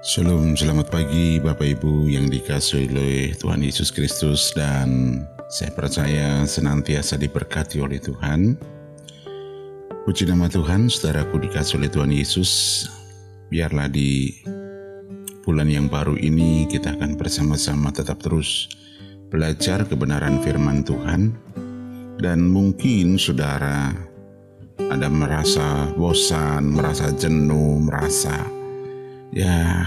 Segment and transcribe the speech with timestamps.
[0.00, 5.20] Shalom, selamat pagi Bapak Ibu yang dikasih oleh Tuhan Yesus Kristus dan
[5.52, 8.56] saya percaya senantiasa diberkati oleh Tuhan.
[10.08, 12.88] Puji nama Tuhan, saudaraku dikasih oleh Tuhan Yesus.
[13.52, 14.40] Biarlah di
[15.44, 18.72] bulan yang baru ini kita akan bersama-sama tetap terus
[19.28, 21.36] belajar kebenaran firman Tuhan.
[22.16, 23.92] Dan mungkin saudara
[24.80, 28.59] ada merasa bosan, merasa jenuh, merasa
[29.30, 29.86] ya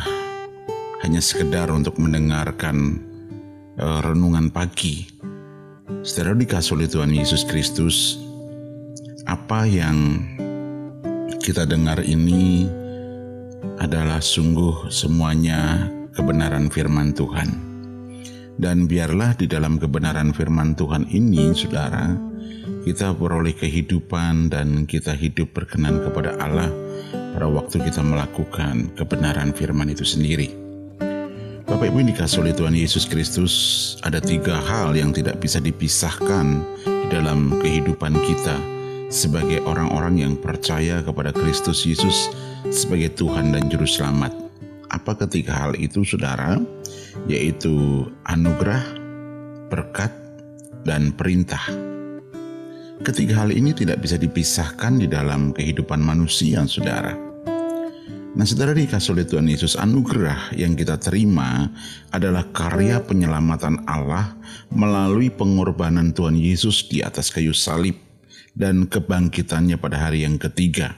[1.04, 3.00] hanya sekedar untuk mendengarkan
[3.80, 5.08] uh, renungan pagi.
[6.04, 8.20] Setelah dikasih oleh Tuhan Yesus Kristus,
[9.28, 10.24] apa yang
[11.44, 12.68] kita dengar ini
[13.84, 17.72] adalah sungguh semuanya kebenaran firman Tuhan.
[18.54, 22.16] Dan biarlah di dalam kebenaran firman Tuhan ini, saudara,
[22.86, 26.70] kita beroleh kehidupan dan kita hidup berkenan kepada Allah
[27.34, 30.54] pada waktu kita melakukan kebenaran firman itu sendiri.
[31.66, 33.54] Bapak Ibu yang dikasih oleh Tuhan Yesus Kristus,
[34.06, 38.56] ada tiga hal yang tidak bisa dipisahkan di dalam kehidupan kita
[39.10, 42.30] sebagai orang-orang yang percaya kepada Kristus Yesus
[42.70, 44.34] sebagai Tuhan dan Juru Selamat.
[44.94, 46.62] Apa ketiga hal itu saudara?
[47.26, 48.84] Yaitu anugerah,
[49.74, 50.14] berkat,
[50.86, 51.64] dan perintah.
[53.02, 57.23] Ketiga hal ini tidak bisa dipisahkan di dalam kehidupan manusia, saudara.
[58.34, 61.70] Nah, saudara dikasih oleh Tuhan Yesus, anugerah yang kita terima
[62.10, 64.34] adalah karya penyelamatan Allah
[64.74, 67.94] melalui pengorbanan Tuhan Yesus di atas kayu salib
[68.58, 70.98] dan kebangkitannya pada hari yang ketiga.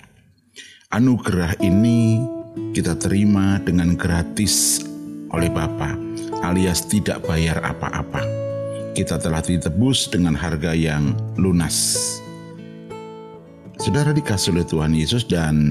[0.95, 2.23] Anugerah ini
[2.72, 4.80] kita terima dengan gratis
[5.36, 5.92] oleh Bapa,
[6.39, 8.45] alias tidak bayar apa-apa
[8.95, 11.99] kita telah ditebus dengan harga yang lunas.
[13.75, 15.67] Saudara dikasih oleh Tuhan Yesus dan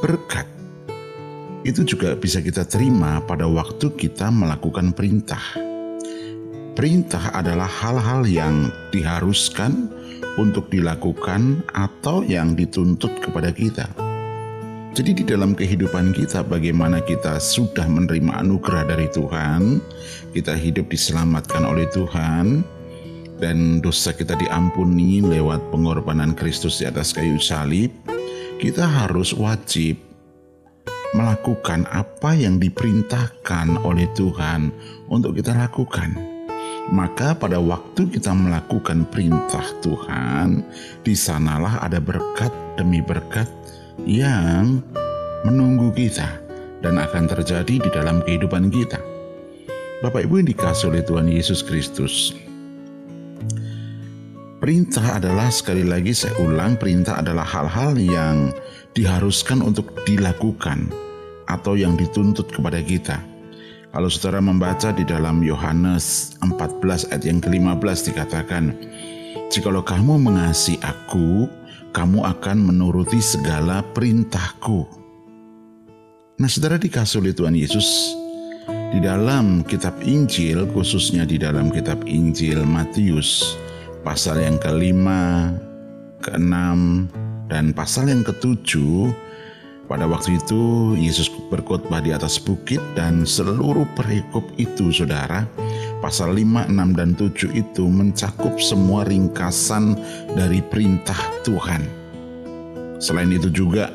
[0.00, 0.48] berkat
[1.64, 5.40] itu juga bisa kita terima pada waktu kita melakukan perintah.
[6.76, 9.88] Perintah adalah hal-hal yang diharuskan
[10.36, 13.88] untuk dilakukan atau yang dituntut kepada kita.
[14.94, 19.82] Jadi di dalam kehidupan kita bagaimana kita sudah menerima anugerah dari Tuhan,
[20.30, 22.62] kita hidup diselamatkan oleh Tuhan,
[23.42, 27.90] dan dosa kita diampuni lewat pengorbanan Kristus di atas kayu salib,
[28.62, 29.98] kita harus wajib
[31.14, 34.74] melakukan apa yang diperintahkan oleh Tuhan
[35.06, 36.18] untuk kita lakukan.
[36.90, 40.60] Maka pada waktu kita melakukan perintah Tuhan,
[41.00, 43.48] di sanalah ada berkat demi berkat
[44.04, 44.82] yang
[45.46, 46.28] menunggu kita
[46.82, 49.00] dan akan terjadi di dalam kehidupan kita.
[50.04, 52.36] Bapak Ibu yang dikasih oleh Tuhan Yesus Kristus.
[54.60, 58.52] Perintah adalah sekali lagi saya ulang, perintah adalah hal-hal yang
[58.92, 61.03] diharuskan untuk dilakukan
[61.54, 63.22] atau yang dituntut kepada kita.
[63.94, 68.74] Kalau saudara membaca di dalam Yohanes 14 ayat yang ke-15 dikatakan,
[69.54, 71.46] Jikalau kamu mengasihi aku,
[71.94, 74.82] kamu akan menuruti segala perintahku.
[76.42, 78.18] Nah, saudara dikasih oleh Tuhan Yesus
[78.90, 83.54] di dalam kitab Injil, khususnya di dalam kitab Injil Matius,
[84.02, 85.54] pasal yang kelima,
[86.18, 87.06] keenam,
[87.46, 89.14] dan pasal yang ketujuh,
[89.84, 95.44] pada waktu itu Yesus berkhotbah di atas bukit dan seluruh perikop itu saudara
[96.00, 99.96] pasal 5, 6, dan 7 itu mencakup semua ringkasan
[100.36, 101.84] dari perintah Tuhan.
[103.00, 103.92] Selain itu juga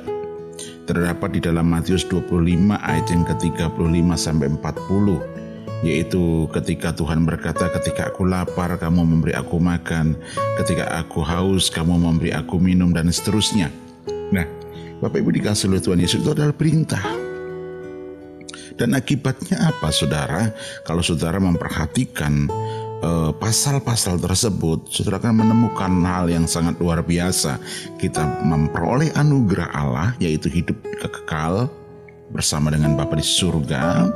[0.89, 5.39] terdapat di dalam Matius 25 ayat yang ke-35 sampai 40
[5.79, 10.11] yaitu ketika Tuhan berkata ketika aku lapar kamu memberi aku makan
[10.59, 13.71] ketika aku haus kamu memberi aku minum dan seterusnya.
[14.35, 14.44] Nah,
[14.99, 17.03] Bapak Ibu dikasih oleh Tuhan Yesus itu adalah perintah.
[18.75, 20.51] Dan akibatnya apa saudara?
[20.83, 22.47] Kalau saudara memperhatikan
[23.03, 27.59] eh, pasal-pasal tersebut, saudara akan menemukan hal yang sangat luar biasa.
[28.00, 31.71] Kita memperoleh anugerah Allah, yaitu hidup kekal
[32.31, 34.07] bersama dengan Bapa di surga.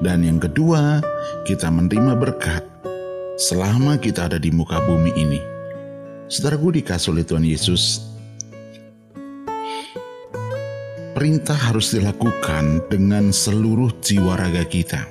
[0.00, 1.00] Dan yang kedua,
[1.44, 2.64] kita menerima berkat
[3.36, 5.40] selama kita ada di muka bumi ini.
[6.28, 8.11] Saudara gue dikasih oleh Tuhan Yesus
[11.22, 15.06] perintah harus dilakukan dengan seluruh jiwa raga kita.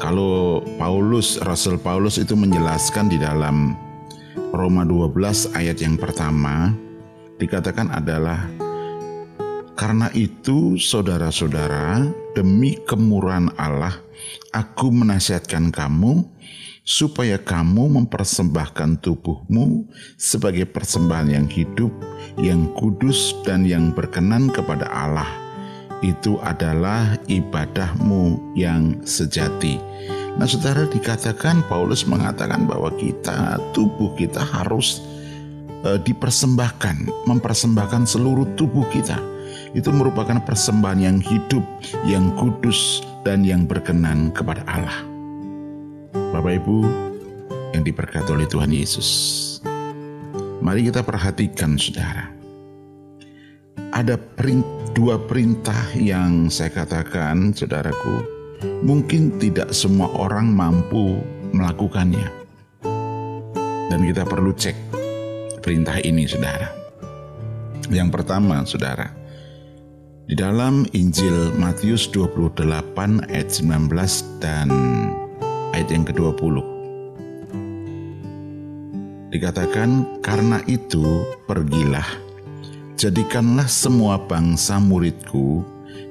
[0.00, 3.76] Kalau Paulus, Rasul Paulus itu menjelaskan di dalam
[4.48, 6.72] Roma 12 ayat yang pertama,
[7.36, 8.48] dikatakan adalah
[9.76, 13.92] karena itu saudara-saudara, demi kemurahan Allah,
[14.56, 16.24] aku menasihatkan kamu
[16.88, 19.84] supaya kamu mempersembahkan tubuhmu
[20.16, 21.92] sebagai persembahan yang hidup,
[22.40, 25.28] yang kudus, dan yang berkenan kepada Allah,
[26.00, 29.76] itu adalah ibadahmu yang sejati.
[30.40, 35.04] Nah, saudara dikatakan Paulus mengatakan bahwa kita tubuh kita harus
[35.84, 39.20] e, dipersembahkan, mempersembahkan seluruh tubuh kita.
[39.76, 41.66] Itu merupakan persembahan yang hidup,
[42.08, 45.07] yang kudus dan yang berkenan kepada Allah.
[46.12, 46.78] Bapak Ibu
[47.76, 49.08] yang diberkati oleh Tuhan Yesus.
[50.64, 52.32] Mari kita perhatikan saudara.
[53.92, 54.20] Ada
[54.92, 58.38] dua perintah yang saya katakan saudaraku
[58.82, 61.22] mungkin tidak semua orang mampu
[61.54, 62.28] melakukannya.
[63.88, 64.76] Dan kita perlu cek
[65.64, 66.68] perintah ini, saudara.
[67.88, 69.08] Yang pertama, saudara,
[70.28, 74.68] di dalam Injil Matius 28 ayat 19 dan
[75.72, 76.60] ayat yang ke-20.
[79.28, 81.04] Dikatakan, karena itu
[81.44, 82.06] pergilah,
[82.96, 85.60] jadikanlah semua bangsa muridku,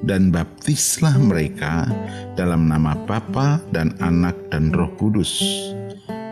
[0.06, 1.90] dan baptislah mereka
[2.38, 5.42] dalam nama Bapa dan Anak dan Roh Kudus.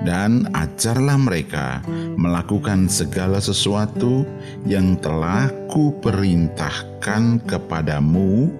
[0.05, 1.81] Dan ajarlah mereka
[2.13, 4.21] melakukan segala sesuatu
[4.69, 8.53] yang telah kuperintahkan kepadamu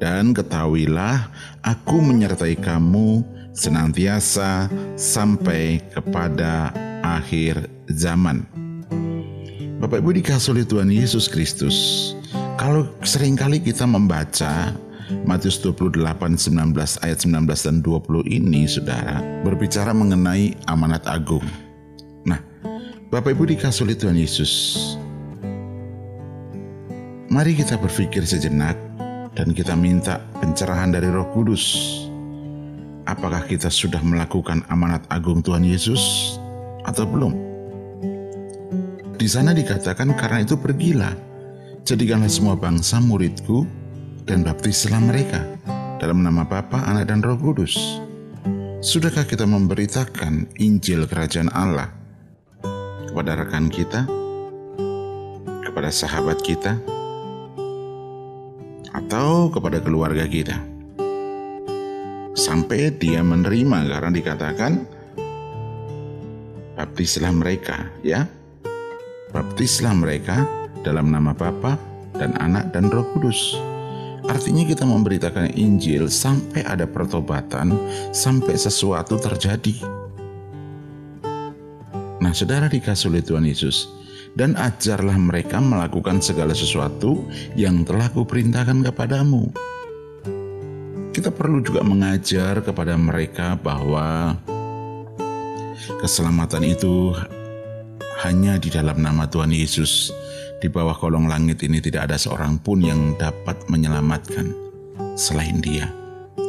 [0.00, 1.28] dan ketahuilah
[1.60, 3.20] aku menyertai kamu
[3.60, 6.72] senantiasa sampai kepada
[7.04, 8.48] akhir zaman.
[9.76, 11.76] Bapak Ibu dikasih oleh Tuhan Yesus Kristus,
[12.56, 14.72] kalau sering kali kita membaca
[15.28, 16.00] Matius 28,
[16.40, 21.44] 19, ayat 19 dan 20 ini, saudara, berbicara mengenai amanat agung.
[22.24, 22.40] Nah,
[23.12, 24.76] Bapak Ibu dikasih oleh Tuhan Yesus,
[27.28, 28.76] mari kita berpikir sejenak
[29.36, 32.08] dan kita minta pencerahan dari roh kudus.
[33.10, 36.38] Apakah kita sudah melakukan amanat agung Tuhan Yesus
[36.86, 37.34] atau belum?
[39.18, 41.12] Di sana dikatakan karena itu pergilah
[41.90, 43.64] Jadikanlah semua bangsa muridku
[44.28, 45.42] dan baptislah mereka
[45.96, 47.98] dalam nama Bapa, Anak, dan Roh Kudus.
[48.78, 51.90] Sudahkah kita memberitakan Injil Kerajaan Allah
[53.10, 54.06] kepada rekan kita,
[55.66, 56.78] kepada sahabat kita,
[58.94, 60.79] atau kepada keluarga kita?
[62.34, 64.72] Sampai dia menerima karena dikatakan
[66.78, 68.24] baptislah mereka, ya.
[69.30, 70.46] Baptislah mereka
[70.82, 71.76] dalam nama Bapa
[72.16, 73.58] dan Anak dan Roh Kudus.
[74.26, 77.74] Artinya kita memberitakan Injil sampai ada pertobatan,
[78.14, 79.80] sampai sesuatu terjadi.
[82.20, 83.90] Nah, saudara dikasih oleh Tuhan Yesus,
[84.38, 89.69] dan ajarlah mereka melakukan segala sesuatu yang telah kuperintahkan kepadamu.
[91.10, 94.38] Kita perlu juga mengajar kepada mereka bahwa
[95.98, 97.10] keselamatan itu
[98.22, 100.14] hanya di dalam nama Tuhan Yesus
[100.62, 104.54] di bawah kolong langit ini tidak ada seorang pun yang dapat menyelamatkan
[105.18, 105.90] selain Dia,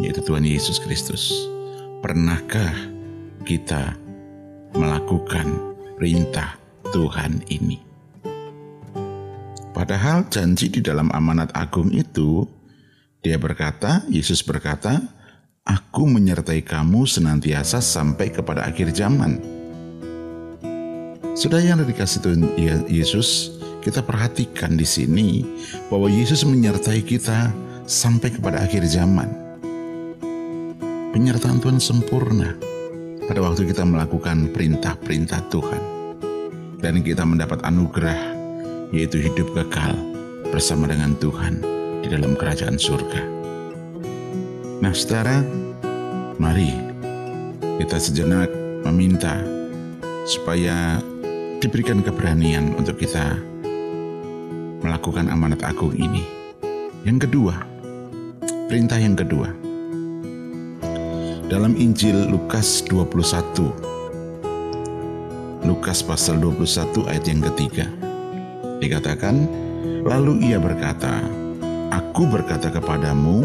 [0.04, 1.50] yaitu Tuhan Yesus Kristus.
[2.06, 2.76] Pernahkah
[3.50, 3.98] kita
[4.78, 5.48] melakukan
[5.98, 6.54] perintah
[6.94, 7.82] Tuhan ini?
[9.74, 12.46] Padahal janji di dalam amanat agung itu,
[13.22, 14.98] dia berkata, Yesus berkata,
[15.62, 19.38] Aku menyertai kamu senantiasa sampai kepada akhir zaman.
[21.38, 22.42] Sudah yang dikasih Tuhan
[22.90, 23.54] Yesus,
[23.86, 25.46] kita perhatikan di sini
[25.94, 27.54] bahwa Yesus menyertai kita
[27.86, 29.30] sampai kepada akhir zaman.
[31.14, 32.58] Penyertaan Tuhan sempurna
[33.30, 35.82] pada waktu kita melakukan perintah-perintah Tuhan.
[36.82, 38.18] Dan kita mendapat anugerah
[38.90, 39.94] yaitu hidup kekal
[40.50, 41.71] bersama dengan Tuhan
[42.12, 43.24] dalam kerajaan surga.
[44.84, 45.40] Nah saudara,
[46.36, 46.76] mari
[47.80, 48.52] kita sejenak
[48.84, 49.40] meminta
[50.28, 51.00] supaya
[51.64, 53.40] diberikan keberanian untuk kita
[54.84, 56.28] melakukan amanat agung ini.
[57.08, 57.64] Yang kedua,
[58.68, 59.48] perintah yang kedua.
[61.48, 67.88] Dalam Injil Lukas 21, Lukas pasal 21 ayat yang ketiga,
[68.84, 69.48] dikatakan,
[70.02, 71.22] Lalu ia berkata,
[71.92, 73.44] Aku berkata kepadamu,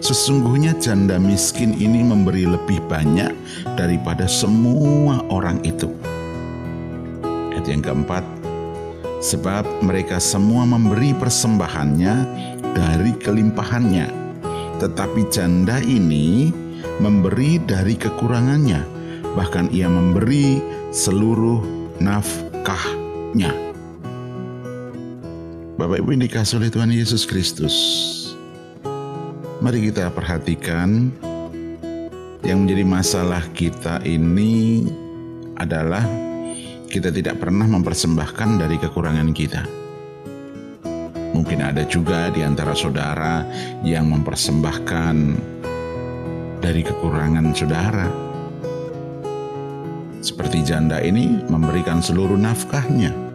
[0.00, 3.32] sesungguhnya janda miskin ini memberi lebih banyak
[3.76, 5.92] daripada semua orang itu.
[7.52, 8.24] Ayat yang keempat,
[9.20, 12.14] sebab mereka semua memberi persembahannya
[12.72, 14.08] dari kelimpahannya.
[14.80, 16.48] Tetapi janda ini
[16.98, 18.82] memberi dari kekurangannya,
[19.36, 21.60] bahkan ia memberi seluruh
[22.00, 23.71] nafkahnya.
[25.82, 27.74] Bapak Ibu yang dikasih oleh Tuhan Yesus Kristus,
[29.58, 31.10] mari kita perhatikan
[32.46, 34.86] yang menjadi masalah kita ini
[35.58, 36.06] adalah
[36.86, 39.66] kita tidak pernah mempersembahkan dari kekurangan kita.
[41.34, 43.42] Mungkin ada juga di antara saudara
[43.82, 45.16] yang mempersembahkan
[46.62, 48.06] dari kekurangan saudara.
[50.22, 53.31] Seperti janda ini memberikan seluruh nafkahnya.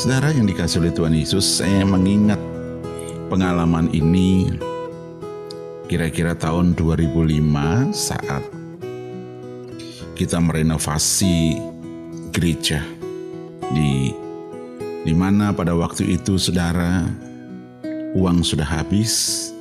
[0.00, 2.40] Saudara yang dikasih oleh Tuhan Yesus, saya mengingat
[3.28, 4.48] pengalaman ini
[5.92, 7.36] kira-kira tahun 2005
[7.92, 8.40] saat
[10.16, 11.60] kita merenovasi
[12.32, 12.80] gereja
[13.76, 14.16] di
[15.04, 17.04] di mana pada waktu itu saudara
[18.16, 19.52] uang sudah habis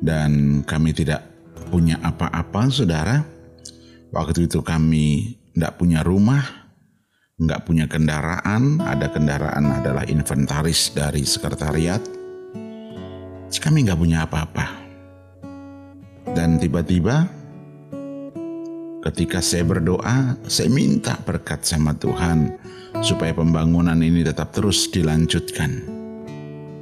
[0.00, 1.28] dan kami tidak
[1.68, 3.20] punya apa-apa saudara.
[4.16, 6.65] Waktu itu kami tidak punya rumah,
[7.36, 12.00] nggak punya kendaraan, ada kendaraan adalah inventaris dari sekretariat.
[13.56, 14.66] Kami nggak punya apa-apa.
[16.32, 17.28] Dan tiba-tiba
[19.04, 22.56] ketika saya berdoa, saya minta berkat sama Tuhan
[23.04, 25.84] supaya pembangunan ini tetap terus dilanjutkan.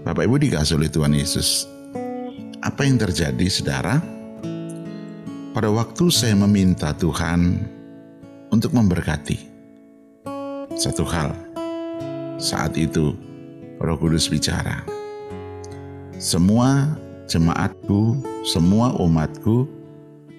[0.07, 1.67] Bapak Ibu dikasih oleh Tuhan Yesus.
[2.63, 3.99] Apa yang terjadi saudara?
[5.51, 7.59] Pada waktu saya meminta Tuhan
[8.51, 9.54] untuk memberkati
[10.75, 11.31] satu hal,
[12.35, 13.15] saat itu
[13.79, 14.83] Roh Kudus bicara,
[16.19, 16.99] semua
[17.31, 19.71] jemaatku, semua umatku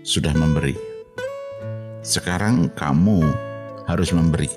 [0.03, 0.75] sudah memberi.
[2.03, 3.23] Sekarang kamu
[3.87, 4.51] harus memberi.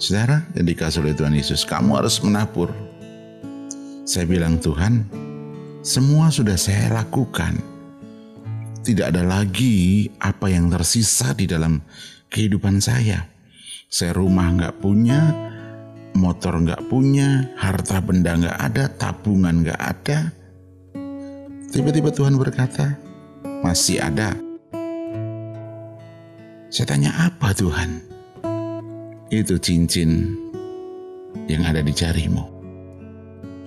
[0.00, 2.72] Saudara yang dikasih oleh Tuhan Yesus, kamu harus menabur.
[4.08, 5.04] Saya bilang Tuhan,
[5.84, 7.58] semua sudah saya lakukan.
[8.80, 11.84] Tidak ada lagi apa yang tersisa di dalam
[12.32, 13.39] kehidupan saya.
[13.90, 15.34] Saya rumah nggak punya,
[16.14, 20.30] motor nggak punya, harta benda nggak ada, tabungan nggak ada.
[21.74, 22.94] Tiba-tiba Tuhan berkata,
[23.66, 24.38] masih ada.
[26.70, 28.10] Saya tanya apa Tuhan?
[29.30, 30.34] itu cincin
[31.46, 32.42] yang ada di jarimu.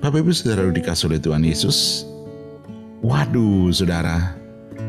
[0.03, 2.03] Bapak Ibu Saudara dikasih oleh Tuhan Yesus.
[3.03, 4.35] Waduh saudara,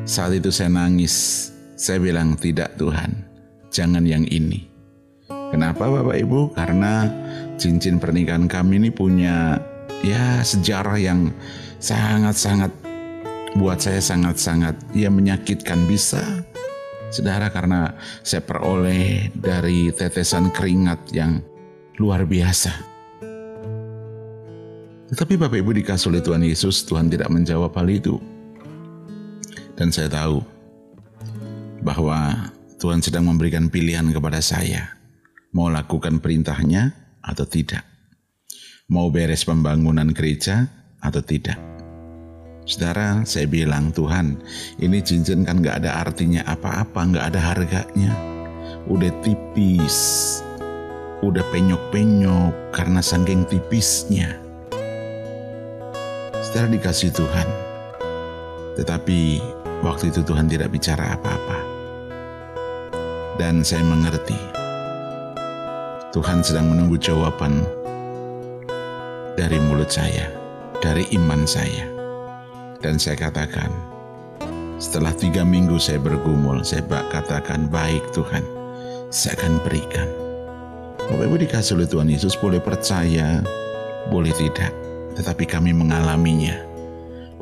[0.06, 1.50] saat itu saya nangis.
[1.74, 3.10] Saya bilang tidak Tuhan,
[3.70, 4.73] jangan yang ini.
[5.54, 6.50] Kenapa Bapak Ibu?
[6.50, 7.06] Karena
[7.54, 9.62] cincin pernikahan kami ini punya
[10.02, 11.30] ya sejarah yang
[11.78, 12.74] sangat-sangat
[13.54, 16.42] buat saya sangat-sangat ya menyakitkan bisa
[17.14, 17.94] Saudara karena
[18.26, 21.38] saya peroleh dari tetesan keringat yang
[22.02, 22.74] luar biasa.
[25.14, 28.18] Tetapi Bapak Ibu dikasih oleh Tuhan Yesus, Tuhan tidak menjawab hal itu.
[29.78, 30.42] Dan saya tahu
[31.86, 32.50] bahwa
[32.82, 35.03] Tuhan sedang memberikan pilihan kepada saya.
[35.54, 36.90] Mau lakukan perintahnya
[37.22, 37.86] atau tidak.
[38.90, 40.68] Mau beres pembangunan gereja
[41.00, 41.74] atau tidak
[42.64, 44.40] Saudara, saya bilang Tuhan,
[44.80, 48.16] ini cincin kan gak ada artinya apa-apa, gak ada harganya.
[48.88, 50.40] Udah tipis,
[51.20, 54.40] udah penyok-penyok karena saking tipisnya.
[56.40, 57.48] Saudara dikasih Tuhan,
[58.80, 59.44] tetapi
[59.84, 61.60] waktu itu Tuhan tidak bicara apa-apa.
[63.36, 64.40] Dan saya mengerti,
[66.14, 67.66] Tuhan sedang menunggu jawaban
[69.34, 70.30] dari mulut saya,
[70.78, 71.90] dari iman saya.
[72.78, 73.66] Dan saya katakan,
[74.78, 78.46] setelah tiga minggu saya bergumul, saya katakan, baik Tuhan,
[79.10, 80.06] saya akan berikan.
[81.10, 83.42] Bapak Ibu dikasih oleh Tuhan Yesus boleh percaya,
[84.06, 84.70] boleh tidak.
[85.18, 86.54] Tetapi kami mengalaminya.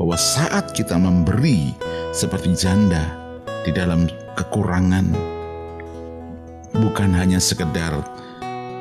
[0.00, 1.76] Bahwa saat kita memberi
[2.16, 3.04] seperti janda
[3.68, 5.12] di dalam kekurangan,
[6.80, 8.11] bukan hanya sekedar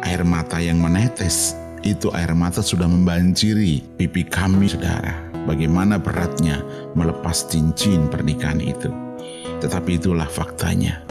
[0.06, 6.62] air mata yang menetes, itu air mata sudah membanjiri pipi kami, saudara bagaimana beratnya
[6.94, 8.90] melepas cincin pernikahan itu.
[9.62, 11.02] Tetapi itulah faktanya.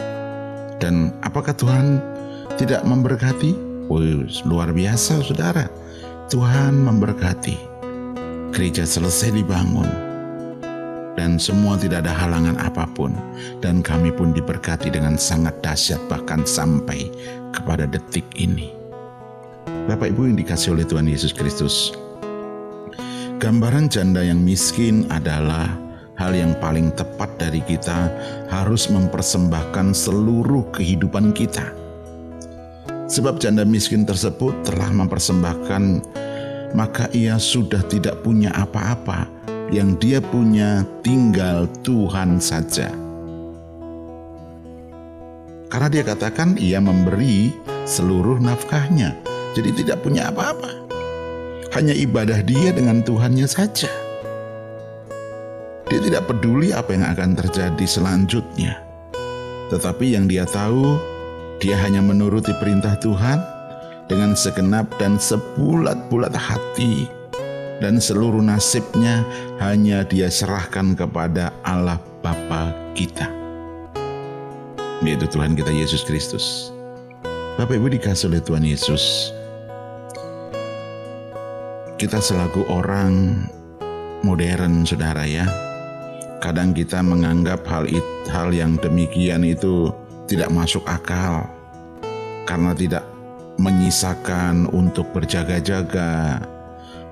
[0.83, 2.03] Dan apakah Tuhan
[2.59, 3.55] tidak memberkati?
[3.91, 4.03] Oh,
[4.47, 5.67] luar biasa saudara.
[6.31, 7.71] Tuhan memberkati.
[8.55, 9.87] Gereja selesai dibangun.
[11.19, 13.13] Dan semua tidak ada halangan apa pun.
[13.61, 17.11] Dan kami pun diberkati dengan sangat dahsyat bahkan sampai
[17.51, 18.80] kepada detik ini.
[19.91, 21.91] Bapak Ibu yang dikasih oleh Tuhan Yesus Kristus,
[23.43, 25.67] Gambaran janda yang miskin adalah
[26.15, 28.07] hal yang paling tepat dari kita
[28.55, 31.75] harus mempersembahkan seluruh kehidupan kita.
[33.11, 35.83] Sebab janda miskin tersebut telah mempersembahkan,
[36.79, 39.27] maka ia sudah tidak punya apa-apa.
[39.75, 42.95] Yang dia punya tinggal Tuhan saja.
[45.67, 47.57] Karena dia katakan ia memberi
[47.89, 50.71] seluruh nafkahnya, jadi tidak punya apa-apa
[51.75, 53.90] hanya ibadah dia dengan Tuhannya saja.
[55.90, 58.78] Dia tidak peduli apa yang akan terjadi selanjutnya.
[59.71, 60.99] Tetapi yang dia tahu,
[61.59, 63.38] dia hanya menuruti perintah Tuhan,
[64.11, 67.07] dengan segenap dan sebulat-bulat hati
[67.78, 69.23] dan seluruh nasibnya
[69.62, 73.30] hanya dia serahkan kepada Allah Bapa kita
[75.00, 76.69] yaitu Tuhan kita Yesus Kristus.
[77.57, 79.33] Bapak Ibu dikasih oleh Tuhan Yesus.
[82.00, 83.45] Kita selaku orang
[84.25, 85.45] modern saudara ya.
[86.40, 88.00] Kadang kita menganggap hal it,
[88.33, 89.92] hal yang demikian itu
[90.25, 91.45] tidak masuk akal
[92.49, 93.04] karena tidak
[93.61, 96.40] menyisakan untuk berjaga-jaga,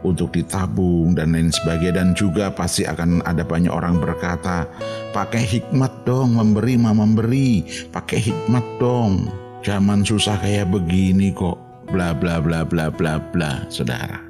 [0.08, 2.00] untuk ditabung dan lain sebagainya.
[2.00, 4.64] Dan juga pasti akan ada banyak orang berkata
[5.12, 7.60] pakai hikmat dong memberi mah memberi.
[7.92, 9.28] Pakai hikmat dong.
[9.60, 11.60] Zaman susah kayak begini kok.
[11.92, 14.27] Bla bla bla bla bla bla saudara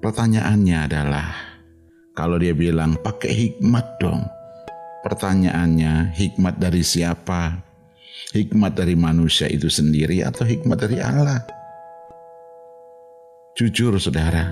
[0.00, 1.28] pertanyaannya adalah
[2.16, 4.24] kalau dia bilang pakai hikmat dong.
[5.04, 7.60] Pertanyaannya hikmat dari siapa?
[8.32, 11.44] Hikmat dari manusia itu sendiri atau hikmat dari Allah?
[13.54, 14.50] Jujur saudara.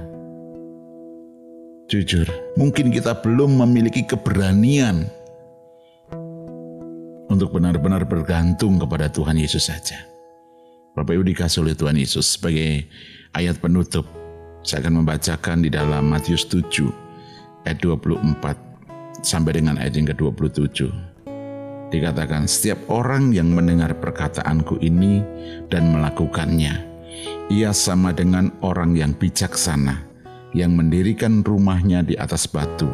[1.90, 2.24] Jujur,
[2.56, 5.04] mungkin kita belum memiliki keberanian
[7.28, 10.00] untuk benar-benar bergantung kepada Tuhan Yesus saja.
[10.94, 12.88] Bapak Ibu dikasih oleh Tuhan Yesus sebagai
[13.34, 14.23] ayat penutup.
[14.64, 16.64] Saya akan membacakan di dalam Matius 7
[17.68, 20.88] ayat 24 sampai dengan ayat yang ke-27.
[21.92, 25.20] Dikatakan setiap orang yang mendengar perkataanku ini
[25.68, 26.80] dan melakukannya,
[27.52, 30.00] ia sama dengan orang yang bijaksana
[30.56, 32.88] yang mendirikan rumahnya di atas batu.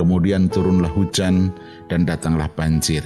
[0.00, 1.52] Kemudian turunlah hujan
[1.92, 3.04] dan datanglah banjir.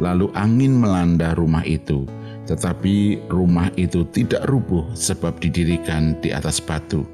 [0.00, 2.08] Lalu angin melanda rumah itu,
[2.48, 7.04] tetapi rumah itu tidak rubuh sebab didirikan di atas batu.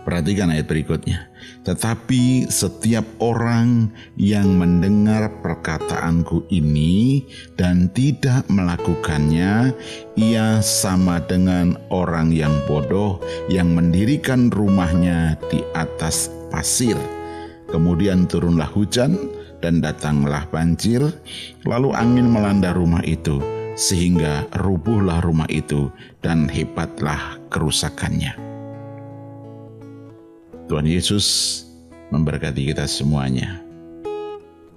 [0.00, 1.28] Perhatikan ayat berikutnya.
[1.60, 7.28] Tetapi setiap orang yang mendengar perkataanku ini
[7.60, 9.76] dan tidak melakukannya,
[10.16, 13.20] ia sama dengan orang yang bodoh
[13.52, 16.96] yang mendirikan rumahnya di atas pasir.
[17.68, 19.20] Kemudian turunlah hujan
[19.60, 21.04] dan datanglah banjir,
[21.68, 23.38] lalu angin melanda rumah itu,
[23.76, 25.92] sehingga rubuhlah rumah itu
[26.24, 28.49] dan hebatlah kerusakannya.
[30.70, 31.26] Tuhan Yesus
[32.14, 33.58] memberkati kita semuanya.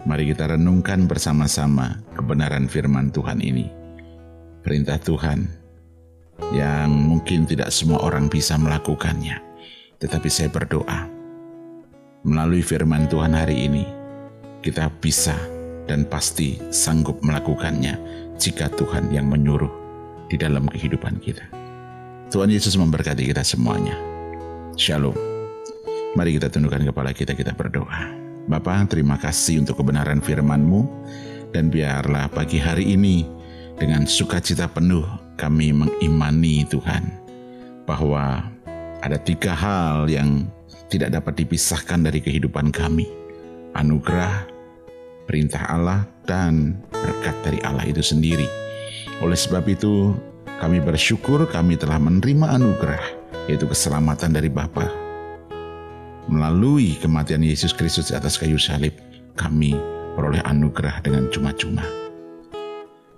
[0.09, 3.69] Mari kita renungkan bersama-sama kebenaran firman Tuhan ini.
[4.65, 5.45] Perintah Tuhan
[6.49, 9.37] yang mungkin tidak semua orang bisa melakukannya.
[10.01, 11.05] Tetapi saya berdoa,
[12.25, 13.85] melalui firman Tuhan hari ini,
[14.65, 15.37] kita bisa
[15.85, 18.01] dan pasti sanggup melakukannya
[18.41, 19.69] jika Tuhan yang menyuruh
[20.25, 21.45] di dalam kehidupan kita.
[22.33, 23.93] Tuhan Yesus memberkati kita semuanya.
[24.73, 25.32] Shalom.
[26.13, 28.05] Mari kita tundukkan kepala kita, kita berdoa.
[28.45, 30.85] Bapa, terima kasih untuk kebenaran firman-Mu,
[31.49, 33.25] dan biarlah pagi hari ini
[33.81, 35.01] dengan sukacita penuh
[35.41, 37.09] kami mengimani Tuhan,
[37.89, 38.45] bahwa
[39.01, 40.45] ada tiga hal yang
[40.93, 43.09] tidak dapat dipisahkan dari kehidupan kami.
[43.73, 44.45] Anugerah,
[45.25, 48.45] perintah Allah, dan berkat dari Allah itu sendiri.
[49.17, 50.13] Oleh sebab itu,
[50.61, 53.01] kami bersyukur kami telah menerima anugerah,
[53.49, 55.02] yaitu keselamatan dari Bapa
[56.27, 58.95] melalui kematian Yesus Kristus di atas kayu salib,
[59.35, 59.75] kami
[60.15, 61.83] peroleh anugerah dengan cuma-cuma.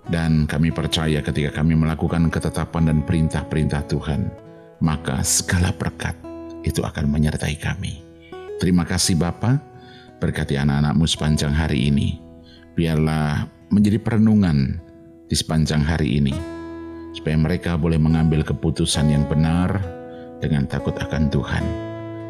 [0.06, 4.30] Dan kami percaya ketika kami melakukan ketetapan dan perintah-perintah Tuhan,
[4.78, 6.14] maka segala berkat
[6.62, 8.02] itu akan menyertai kami.
[8.62, 9.58] Terima kasih Bapa,
[10.22, 12.22] berkati anak-anakmu sepanjang hari ini.
[12.78, 14.78] Biarlah menjadi perenungan
[15.26, 16.34] di sepanjang hari ini,
[17.18, 19.82] supaya mereka boleh mengambil keputusan yang benar
[20.38, 21.85] dengan takut akan Tuhan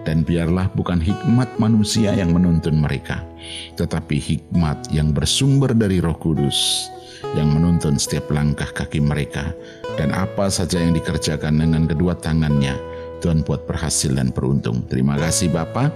[0.07, 3.27] dan biarlah bukan hikmat manusia yang menuntun mereka,
[3.75, 6.89] tetapi hikmat yang bersumber dari Roh Kudus
[7.35, 9.51] yang menuntun setiap langkah kaki mereka,
[9.99, 12.79] dan apa saja yang dikerjakan dengan kedua tangannya,
[13.19, 14.87] Tuhan buat berhasil dan beruntung.
[14.87, 15.91] Terima kasih Bapa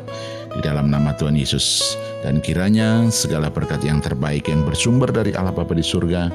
[0.57, 1.95] di dalam nama Tuhan Yesus.
[2.21, 6.29] Dan kiranya segala berkat yang terbaik yang bersumber dari Allah Bapa di surga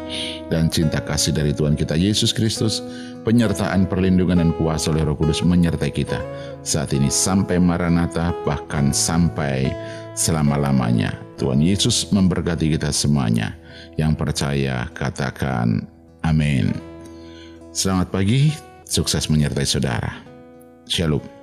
[0.50, 2.82] dan cinta kasih dari Tuhan kita Yesus Kristus,
[3.22, 6.18] penyertaan perlindungan dan kuasa oleh Roh Kudus menyertai kita
[6.66, 9.70] saat ini sampai Maranatha bahkan sampai
[10.18, 11.14] selama-lamanya.
[11.36, 13.54] Tuhan Yesus memberkati kita semuanya.
[14.00, 15.84] Yang percaya katakan
[16.24, 16.72] amin.
[17.76, 18.56] Selamat pagi,
[18.88, 20.16] sukses menyertai saudara.
[20.88, 21.35] Shalom.